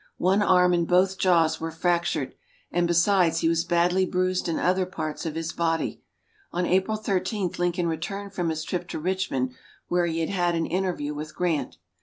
One 0.17 0.41
arm 0.41 0.73
and 0.73 0.87
both 0.87 1.19
jaws 1.19 1.61
were 1.61 1.69
fractured, 1.69 2.33
and 2.71 2.87
besides 2.87 3.41
he 3.41 3.47
was 3.47 3.63
badly 3.63 4.03
bruised 4.03 4.47
in 4.49 4.57
other 4.57 4.87
parts 4.87 5.27
of 5.27 5.35
his 5.35 5.53
body. 5.53 6.01
On 6.51 6.65
April 6.65 6.97
Thirteenth, 6.97 7.59
Lincoln 7.59 7.85
returned 7.85 8.33
from 8.33 8.49
his 8.49 8.63
trip 8.63 8.87
to 8.87 8.99
Richmond, 8.99 9.53
where 9.89 10.07
he 10.07 10.21
had 10.21 10.29
had 10.31 10.55
an 10.55 10.65
interview 10.65 11.13
with 11.13 11.35
Grant. 11.35 11.77